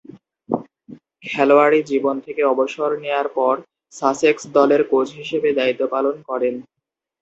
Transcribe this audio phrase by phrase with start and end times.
[1.23, 3.55] খেলোয়াড়ী জীবন থেকে অবসর নেয়ার পর
[3.93, 6.55] সাসেক্স দলের কোচ হিসেবে দায়িত্ব পালন করেন।